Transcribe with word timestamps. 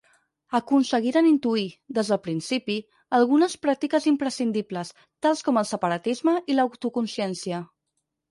Aconseguiren 0.59 1.27
intuir, 1.31 1.65
des 1.97 2.07
del 2.13 2.19
principi, 2.27 2.77
algunes 3.19 3.55
pràctiques 3.67 4.09
imprescindibles, 4.13 4.93
tals 5.27 5.45
com 5.49 5.61
el 5.63 5.67
separatisme 5.75 6.37
i 6.55 6.59
l'autoconsciència. 6.59 7.61